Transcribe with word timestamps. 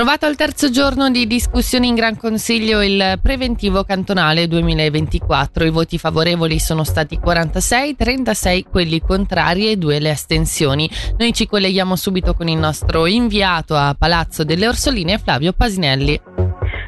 Approvato 0.00 0.24
al 0.24 0.34
terzo 0.34 0.70
giorno 0.70 1.10
di 1.10 1.26
discussione 1.26 1.86
in 1.86 1.94
Gran 1.94 2.16
Consiglio 2.16 2.80
il 2.80 3.18
preventivo 3.22 3.84
cantonale 3.84 4.48
2024. 4.48 5.66
I 5.66 5.70
voti 5.70 5.98
favorevoli 5.98 6.58
sono 6.58 6.84
stati 6.84 7.18
46, 7.18 7.96
36 7.96 8.62
quelli 8.62 9.00
contrari 9.00 9.70
e 9.70 9.76
2 9.76 10.00
le 10.00 10.08
astensioni. 10.08 10.88
Noi 11.18 11.34
ci 11.34 11.46
colleghiamo 11.46 11.96
subito 11.96 12.32
con 12.32 12.48
il 12.48 12.56
nostro 12.56 13.04
inviato 13.04 13.74
a 13.74 13.94
Palazzo 13.94 14.42
delle 14.42 14.68
Orsoline, 14.68 15.18
Flavio 15.18 15.52
Pasinelli. 15.52 16.18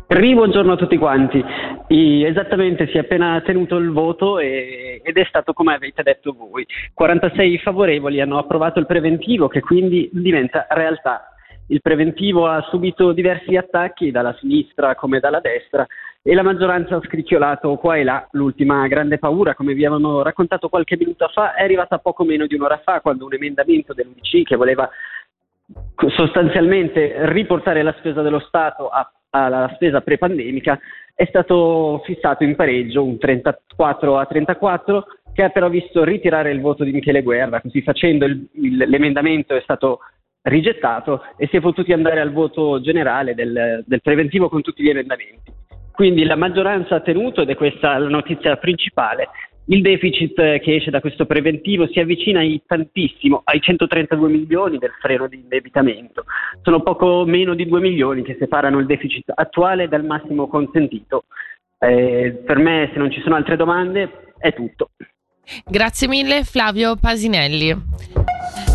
Buongiorno 0.08 0.72
a 0.72 0.76
tutti 0.76 0.96
quanti. 0.96 1.44
Esattamente 1.89 2.86
si 2.86 2.96
è 2.96 3.00
appena 3.00 3.43
tenuto 3.44 3.76
il 3.76 3.90
voto 3.90 4.39
e, 4.39 5.03
ed 5.04 5.18
è 5.18 5.25
stato 5.29 5.53
come 5.53 5.75
avete 5.75 6.03
detto 6.03 6.32
voi. 6.32 6.67
46 6.94 7.58
favorevoli 7.58 8.22
hanno 8.22 8.39
approvato 8.39 8.79
il 8.79 8.86
preventivo 8.86 9.49
che 9.49 9.61
quindi 9.61 10.08
diventa 10.13 10.67
realtà 10.71 11.32
il 11.72 11.81
preventivo 11.81 12.46
ha 12.46 12.61
subito 12.68 13.12
diversi 13.12 13.57
attacchi 13.57 14.11
dalla 14.11 14.36
sinistra 14.39 14.94
come 14.94 15.21
dalla 15.21 15.40
destra 15.40 15.86
e 16.22 16.35
la 16.35 16.43
maggioranza 16.43 16.96
ha 16.96 17.03
scricchiolato 17.03 17.76
qua 17.76 17.96
e 17.96 18.04
là. 18.04 18.29
L'ultima 18.32 18.86
grande 18.86 19.18
paura, 19.18 19.54
come 19.54 19.72
vi 19.72 19.85
avevano 19.85 20.22
raccontato 20.22 20.68
qualche 20.68 20.96
minuto 20.96 21.29
fa, 21.29 21.54
è 21.54 21.64
arrivata 21.64 21.98
poco 21.98 22.25
meno 22.25 22.46
di 22.46 22.54
un'ora 22.54 22.81
fa 22.85 23.00
quando 23.00 23.25
un 23.25 23.32
emendamento 23.32 23.95
dell'UDC 23.95 24.43
che 24.45 24.57
voleva 24.57 24.89
sostanzialmente 26.14 27.14
riportare 27.32 27.82
la 27.82 27.95
spesa 27.98 28.20
dello 28.20 28.40
Stato 28.40 28.89
a, 28.89 29.11
alla 29.31 29.70
spesa 29.75 30.03
pre-pandemica 30.03 30.79
è 31.14 31.25
stato 31.26 32.03
fissato 32.05 32.45
in 32.45 32.55
pareggio 32.55 33.03
un 33.03 33.19
34 33.19 34.19
a 34.19 34.27
34 34.27 35.06
che 35.33 35.42
ha 35.42 35.48
però 35.48 35.70
visto 35.70 36.05
ritirare 36.05 36.50
il 36.50 36.61
voto 36.61 36.84
di 36.84 36.92
Michele 36.92 37.23
Guerra, 37.23 37.61
così 37.62 37.81
facendo 37.81 38.27
il, 38.27 38.47
il, 38.53 38.77
l'emendamento 38.77 39.55
è 39.55 39.61
stato 39.62 40.00
rigettato 40.42 41.23
e 41.37 41.47
si 41.48 41.56
è 41.56 41.61
potuti 41.61 41.92
andare 41.92 42.20
al 42.20 42.33
voto 42.33 42.81
generale 42.81 43.35
del, 43.35 43.83
del 43.87 44.03
preventivo 44.03 44.49
con 44.49 44.62
tutti 44.62 44.83
gli 44.83 44.89
emendamenti. 44.89 45.53
Quindi 45.93 46.25
la 46.25 46.37
maggioranza 46.37 46.97
ha 46.97 47.01
tenuto, 47.01 47.43
ed 47.43 47.51
è 47.51 47.55
questa 47.55 47.99
la 47.99 48.09
notizia 48.09 48.57
principale, 48.57 49.29
il 49.67 49.83
deficit 49.83 50.34
che 50.34 50.75
esce 50.75 50.91
da 50.91 51.01
questo 51.01 51.25
preventivo 51.25 51.87
si 51.87 52.01
avvicina 52.01 52.41
ai, 52.41 52.61
tantissimo 52.67 53.43
ai 53.45 53.61
132 53.61 54.29
milioni 54.29 54.79
del 54.79 54.93
freno 55.01 55.29
di 55.29 55.37
indebitamento. 55.37 56.25
Sono 56.62 56.83
poco 56.83 57.25
meno 57.27 57.55
di 57.55 57.67
2 57.67 57.81
milioni 57.81 58.23
che 58.23 58.37
separano 58.39 58.79
il 58.81 58.87
deficit 58.87 59.31
attuale 59.34 59.87
dal 59.89 60.05
massimo 60.05 60.49
consentito. 60.49 61.25
Eh, 61.79 62.43
per 62.45 62.59
me, 62.59 62.91
se 62.93 62.99
non 62.99 63.11
ci 63.11 63.21
sono 63.21 63.37
altre 63.37 63.56
domande, 63.56 64.33
è 64.39 64.53
tutto. 64.53 64.91
Grazie 65.65 66.09
mille 66.09 66.43
Flavio 66.43 66.97
Pasinelli. 66.97 68.12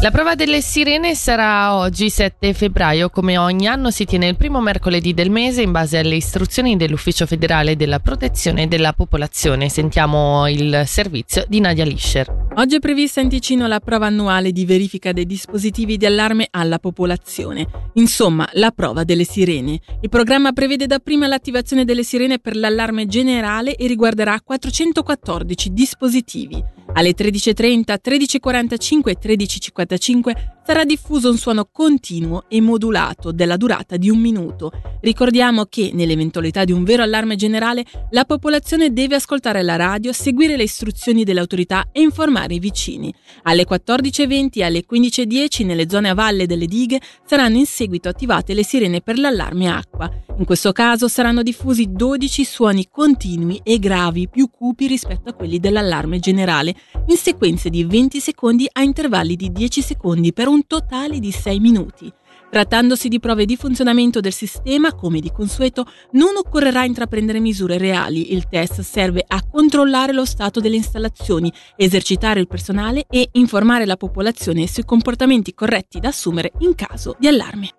La 0.01 0.11
prova 0.11 0.35
delle 0.35 0.61
sirene 0.61 1.15
sarà 1.15 1.75
oggi 1.75 2.11
7 2.11 2.53
febbraio, 2.53 3.09
come 3.09 3.37
ogni 3.37 3.67
anno 3.67 3.89
si 3.89 4.05
tiene 4.05 4.27
il 4.27 4.37
primo 4.37 4.61
mercoledì 4.61 5.13
del 5.13 5.31
mese 5.31 5.63
in 5.63 5.71
base 5.71 5.97
alle 5.97 6.15
istruzioni 6.15 6.77
dell'Ufficio 6.77 7.25
federale 7.25 7.75
della 7.75 7.99
protezione 7.99 8.67
della 8.67 8.93
popolazione. 8.93 9.69
Sentiamo 9.69 10.47
il 10.47 10.83
servizio 10.85 11.45
di 11.47 11.59
Nadia 11.59 11.83
Lischer. 11.83 12.45
Oggi 12.57 12.75
è 12.75 12.79
prevista 12.79 13.21
in 13.21 13.29
Ticino 13.29 13.65
la 13.65 13.79
prova 13.79 14.05
annuale 14.05 14.51
di 14.51 14.65
verifica 14.65 15.11
dei 15.13 15.25
dispositivi 15.25 15.97
di 15.97 16.05
allarme 16.05 16.47
alla 16.51 16.77
popolazione, 16.79 17.67
insomma 17.93 18.47
la 18.53 18.71
prova 18.71 19.03
delle 19.03 19.23
sirene. 19.23 19.79
Il 20.01 20.09
programma 20.09 20.51
prevede 20.51 20.85
dapprima 20.85 21.27
l'attivazione 21.27 21.85
delle 21.85 22.03
sirene 22.03 22.37
per 22.37 22.55
l'allarme 22.55 23.07
generale 23.07 23.75
e 23.75 23.87
riguarderà 23.87 24.39
414 24.43 25.73
dispositivi. 25.73 26.76
Alle 26.97 27.13
13.30, 27.13 27.95
13.45 28.03 29.09
e 29.09 29.17
13.55 29.21 30.31
sarà 30.65 30.83
diffuso 30.83 31.29
un 31.29 31.37
suono 31.37 31.69
continuo 31.71 32.45
e 32.49 32.59
modulato 32.59 33.31
della 33.31 33.55
durata 33.55 33.97
di 33.97 34.09
un 34.09 34.17
minuto. 34.17 34.71
Ricordiamo 35.01 35.65
che, 35.65 35.91
nell'eventualità 35.93 36.65
di 36.65 36.71
un 36.71 36.83
vero 36.83 37.03
allarme 37.03 37.35
generale, 37.35 37.85
la 38.09 38.25
popolazione 38.25 38.91
deve 38.91 39.13
ascoltare 39.13 39.61
la 39.61 39.75
radio, 39.75 40.11
seguire 40.11 40.57
le 40.57 40.63
istruzioni 40.63 41.23
delle 41.23 41.39
autorità 41.39 41.89
e 41.91 42.01
informare 42.01 42.55
i 42.55 42.59
vicini. 42.59 43.13
Alle 43.43 43.67
14.20 43.69 44.49
e 44.53 44.63
alle 44.63 44.83
15.10 44.91 45.65
nelle 45.67 45.87
zone 45.87 46.09
a 46.09 46.15
valle 46.15 46.47
delle 46.47 46.65
dighe 46.65 46.99
saranno 47.23 47.57
in 47.57 47.67
seguito 47.67 48.09
attivate 48.09 48.55
le 48.55 48.63
sirene 48.63 49.01
per 49.01 49.19
l'allarme 49.19 49.69
acqua. 49.69 50.11
In 50.37 50.45
questo 50.45 50.71
caso 50.71 51.07
saranno 51.07 51.41
diffusi 51.41 51.91
12 51.91 52.43
suoni 52.43 52.87
continui 52.91 53.59
e 53.63 53.79
gravi 53.79 54.29
più 54.29 54.51
cupi 54.51 54.85
rispetto 54.85 55.29
a 55.29 55.33
quelli 55.33 55.59
dell'allarme 55.59 56.19
generale 56.19 56.75
in 57.07 57.17
sequenze 57.17 57.71
di 57.71 57.83
20 57.83 58.19
secondi 58.19 58.67
a 58.71 58.83
intervalli 58.83 59.35
di 59.35 59.51
10 59.51 59.81
secondi 59.81 60.33
per 60.33 60.47
un 60.47 60.67
totale 60.67 61.17
di 61.17 61.31
6 61.31 61.59
minuti. 61.59 62.13
Trattandosi 62.51 63.07
di 63.07 63.19
prove 63.19 63.45
di 63.45 63.57
funzionamento 63.57 64.19
del 64.19 64.31
sistema, 64.31 64.93
come 64.93 65.19
di 65.21 65.31
consueto, 65.31 65.87
non 66.11 66.35
occorrerà 66.37 66.85
intraprendere 66.85 67.39
misure 67.39 67.79
reali. 67.79 68.33
Il 68.33 68.47
test 68.47 68.81
serve 68.81 69.25
a 69.27 69.43
controllare 69.43 70.13
lo 70.13 70.23
stato 70.23 70.59
delle 70.59 70.75
installazioni, 70.75 71.51
esercitare 71.75 72.39
il 72.39 72.47
personale 72.47 73.05
e 73.09 73.27
informare 73.33 73.87
la 73.87 73.97
popolazione 73.97 74.67
sui 74.67 74.85
comportamenti 74.85 75.55
corretti 75.55 75.99
da 75.99 76.09
assumere 76.09 76.51
in 76.59 76.75
caso 76.75 77.15
di 77.19 77.27
allarme. 77.27 77.71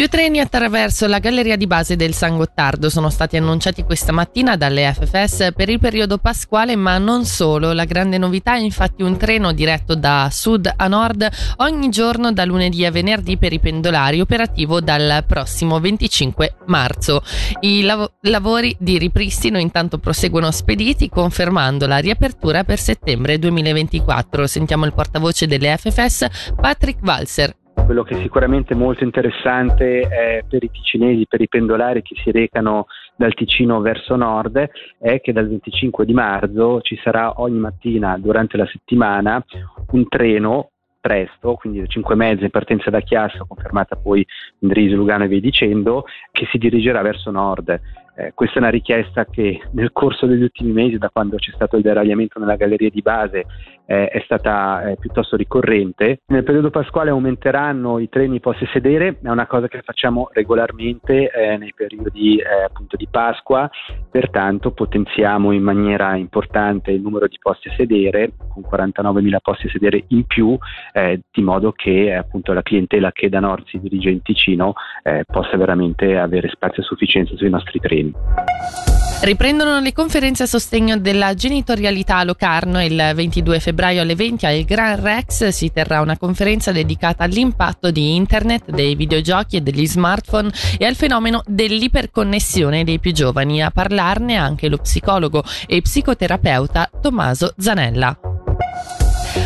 Più 0.00 0.08
treni 0.08 0.40
attraverso 0.40 1.06
la 1.06 1.18
galleria 1.18 1.56
di 1.56 1.66
base 1.66 1.94
del 1.94 2.14
San 2.14 2.38
Gottardo 2.38 2.88
sono 2.88 3.10
stati 3.10 3.36
annunciati 3.36 3.82
questa 3.82 4.12
mattina 4.12 4.56
dalle 4.56 4.90
FFS 4.94 5.50
per 5.54 5.68
il 5.68 5.78
periodo 5.78 6.16
pasquale, 6.16 6.74
ma 6.74 6.96
non 6.96 7.26
solo. 7.26 7.74
La 7.74 7.84
grande 7.84 8.16
novità 8.16 8.54
è 8.54 8.60
infatti 8.60 9.02
un 9.02 9.18
treno 9.18 9.52
diretto 9.52 9.94
da 9.94 10.30
sud 10.32 10.72
a 10.74 10.88
nord 10.88 11.28
ogni 11.56 11.90
giorno 11.90 12.32
da 12.32 12.46
lunedì 12.46 12.86
a 12.86 12.90
venerdì 12.90 13.36
per 13.36 13.52
i 13.52 13.60
pendolari, 13.60 14.22
operativo 14.22 14.80
dal 14.80 15.22
prossimo 15.26 15.78
25 15.78 16.54
marzo. 16.68 17.22
I 17.60 17.82
lav- 17.82 18.10
lavori 18.22 18.74
di 18.78 18.96
ripristino 18.96 19.58
intanto 19.58 19.98
proseguono 19.98 20.50
spediti, 20.50 21.10
confermando 21.10 21.86
la 21.86 21.98
riapertura 21.98 22.64
per 22.64 22.78
settembre 22.78 23.38
2024. 23.38 24.46
Sentiamo 24.46 24.86
il 24.86 24.94
portavoce 24.94 25.46
delle 25.46 25.76
FFS, 25.76 26.54
Patrick 26.58 27.02
Walser 27.02 27.58
quello 27.84 28.02
che 28.02 28.16
sicuramente 28.16 28.74
è 28.74 28.76
molto 28.76 29.04
interessante 29.04 30.00
è 30.00 30.44
per 30.48 30.62
i 30.62 30.70
ticinesi, 30.70 31.26
per 31.26 31.40
i 31.40 31.48
pendolari 31.48 32.02
che 32.02 32.14
si 32.22 32.30
recano 32.30 32.86
dal 33.16 33.34
Ticino 33.34 33.80
verso 33.80 34.16
nord, 34.16 34.68
è 34.98 35.20
che 35.20 35.32
dal 35.32 35.48
25 35.48 36.04
di 36.04 36.12
marzo 36.12 36.80
ci 36.80 36.98
sarà 37.02 37.40
ogni 37.40 37.58
mattina 37.58 38.16
durante 38.18 38.56
la 38.56 38.66
settimana 38.66 39.44
un 39.90 40.08
treno 40.08 40.70
presto, 41.00 41.54
quindi 41.54 41.78
alle 41.78 41.88
5 41.88 42.14
e 42.14 42.16
mezza 42.16 42.44
in 42.44 42.50
partenza 42.50 42.90
da 42.90 43.00
Chiasso, 43.00 43.46
confermata 43.46 43.96
poi 43.96 44.24
Indrisi, 44.58 44.94
Lugano 44.94 45.24
e 45.24 45.28
via 45.28 45.40
dicendo, 45.40 46.04
che 46.30 46.46
si 46.50 46.58
dirigerà 46.58 47.00
verso 47.02 47.30
nord. 47.30 47.80
Eh, 48.16 48.32
questa 48.34 48.56
è 48.56 48.58
una 48.58 48.68
richiesta 48.68 49.24
che 49.24 49.60
nel 49.72 49.92
corso 49.92 50.26
degli 50.26 50.42
ultimi 50.42 50.72
mesi, 50.72 50.98
da 50.98 51.08
quando 51.08 51.36
c'è 51.36 51.52
stato 51.54 51.76
il 51.76 51.82
deragliamento 51.82 52.38
nella 52.38 52.56
galleria 52.56 52.90
di 52.90 53.00
base, 53.00 53.46
eh, 53.90 54.06
è 54.06 54.22
stata 54.24 54.90
eh, 54.90 54.96
piuttosto 54.96 55.34
ricorrente. 55.34 56.20
Nel 56.28 56.44
periodo 56.44 56.70
pasquale 56.70 57.10
aumenteranno 57.10 57.98
i 57.98 58.08
treni 58.08 58.38
posti 58.38 58.64
sedere, 58.72 59.18
è 59.20 59.28
una 59.28 59.48
cosa 59.48 59.66
che 59.66 59.82
facciamo 59.82 60.30
regolarmente 60.32 61.28
eh, 61.28 61.56
nei 61.56 61.72
periodi 61.74 62.36
eh, 62.36 62.62
appunto 62.66 62.96
di 62.96 63.08
Pasqua, 63.10 63.68
pertanto 64.08 64.70
potenziamo 64.70 65.50
in 65.50 65.62
maniera 65.62 66.14
importante 66.14 66.92
il 66.92 67.00
numero 67.00 67.26
di 67.26 67.38
posti 67.42 67.68
a 67.68 67.74
sedere, 67.76 68.32
con 68.52 68.62
49.000 68.62 69.36
posti 69.42 69.66
a 69.66 69.70
sedere 69.70 70.04
in 70.08 70.24
più, 70.24 70.56
eh, 70.92 71.22
di 71.28 71.42
modo 71.42 71.72
che 71.72 72.14
appunto 72.14 72.52
la 72.52 72.62
clientela 72.62 73.10
che 73.10 73.28
da 73.28 73.40
nord 73.40 73.66
si 73.66 73.80
dirige 73.80 74.10
in 74.10 74.22
Ticino 74.22 74.74
eh, 75.02 75.24
possa 75.26 75.56
veramente 75.56 76.16
avere 76.16 76.48
spazio 76.48 76.82
a 76.82 76.86
sufficienza 76.86 77.34
sui 77.34 77.50
nostri 77.50 77.80
treni. 77.80 78.89
Riprendono 79.22 79.80
le 79.80 79.92
conferenze 79.92 80.44
a 80.44 80.46
sostegno 80.46 80.96
della 80.96 81.34
genitorialità 81.34 82.16
a 82.16 82.24
Locarno 82.24 82.82
il 82.82 83.12
22 83.14 83.60
febbraio 83.60 84.00
alle 84.00 84.14
20 84.14 84.46
al 84.46 84.62
Gran 84.64 84.98
Rex 84.98 85.48
si 85.48 85.70
terrà 85.70 86.00
una 86.00 86.16
conferenza 86.16 86.72
dedicata 86.72 87.24
all'impatto 87.24 87.90
di 87.90 88.16
internet, 88.16 88.70
dei 88.70 88.94
videogiochi 88.94 89.56
e 89.56 89.60
degli 89.60 89.86
smartphone 89.86 90.50
e 90.78 90.86
al 90.86 90.96
fenomeno 90.96 91.42
dell'iperconnessione 91.46 92.82
dei 92.82 92.98
più 92.98 93.12
giovani. 93.12 93.62
A 93.62 93.70
parlarne 93.70 94.36
anche 94.36 94.68
lo 94.68 94.78
psicologo 94.78 95.44
e 95.66 95.82
psicoterapeuta 95.82 96.90
Tommaso 97.02 97.52
Zanella. 97.58 98.29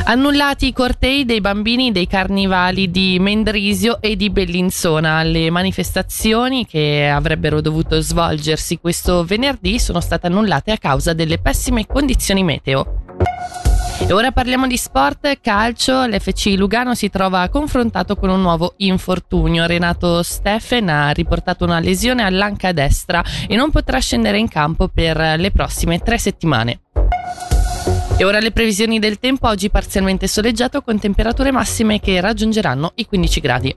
Annullati 0.07 0.67
i 0.67 0.73
cortei 0.75 1.25
dei 1.25 1.41
bambini 1.41 1.91
dei 1.91 2.07
carnivali 2.07 2.91
di 2.91 3.17
Mendrisio 3.19 4.03
e 4.03 4.17
di 4.17 4.29
Bellinzona. 4.29 5.23
Le 5.23 5.49
manifestazioni 5.49 6.67
che 6.67 7.09
avrebbero 7.09 7.63
dovuto 7.63 7.99
svolgersi 8.03 8.77
questo 8.77 9.25
venerdì 9.25 9.79
sono 9.79 10.01
state 10.01 10.27
annullate 10.27 10.73
a 10.73 10.77
causa 10.77 11.15
delle 11.15 11.39
pessime 11.39 11.87
condizioni 11.87 12.45
meteo. 12.45 13.03
E 14.07 14.13
ora 14.13 14.31
parliamo 14.31 14.67
di 14.67 14.77
sport, 14.77 15.41
calcio, 15.41 16.05
l'FC 16.05 16.53
Lugano 16.55 16.95
si 16.95 17.09
trova 17.09 17.49
confrontato 17.49 18.15
con 18.15 18.29
un 18.29 18.43
nuovo 18.43 18.75
infortunio. 18.79 19.65
Renato 19.65 20.23
Steffen 20.23 20.91
ha 20.91 21.11
riportato 21.13 21.65
una 21.65 21.79
lesione 21.79 22.25
all'anca 22.25 22.73
destra 22.73 23.25
e 23.49 23.57
non 23.57 23.71
potrà 23.71 24.01
scendere 24.01 24.37
in 24.37 24.49
campo 24.49 24.89
per 24.89 25.17
le 25.39 25.51
prossime 25.51 26.01
tre 26.01 26.19
settimane. 26.19 26.81
E 28.17 28.25
ora 28.25 28.39
le 28.39 28.53
previsioni 28.53 29.01
del 29.01 29.19
tempo, 29.19 29.49
oggi 29.49 29.71
parzialmente 29.71 30.29
soleggiato 30.29 30.83
con 30.83 31.01
temperature 31.01 31.51
massime 31.51 31.99
che 31.99 32.21
raggiungeranno 32.21 32.93
i 32.95 33.07
15 33.07 33.41
gradi. 33.41 33.77